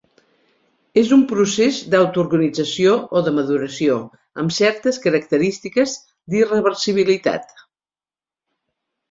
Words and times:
És 0.99 1.09
un 1.17 1.25
procés 1.31 1.81
d'autoorganització 1.93 2.93
o 3.19 3.23
de 3.27 3.33
maduració, 3.35 3.99
amb 4.45 4.57
certes 4.59 4.99
característiques 5.05 5.95
d'irreversibilitat. 6.37 7.55